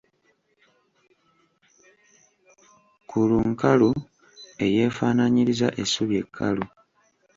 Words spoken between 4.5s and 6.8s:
eyeefaanaanyiriza essubi ekkalu.